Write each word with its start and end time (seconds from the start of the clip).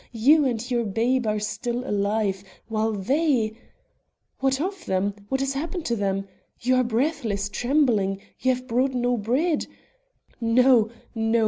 You 0.13 0.45
and 0.45 0.71
your 0.71 0.83
babe 0.83 1.27
are 1.27 1.37
still 1.39 1.87
alive; 1.87 2.43
while 2.67 2.91
they" 2.93 3.53
"What 4.39 4.59
of 4.59 4.85
them? 4.87 5.13
What 5.29 5.41
has 5.41 5.53
happened 5.53 5.85
to 5.85 5.95
them? 5.95 6.27
You 6.59 6.77
are 6.77 6.83
breathless, 6.83 7.49
trembling; 7.49 8.19
you 8.39 8.51
have 8.55 8.65
brought 8.67 8.95
no 8.95 9.15
bread" 9.15 9.67
"No, 10.57 10.89
no. 11.13 11.39